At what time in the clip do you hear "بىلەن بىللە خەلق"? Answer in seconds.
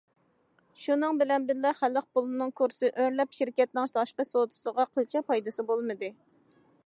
1.21-2.07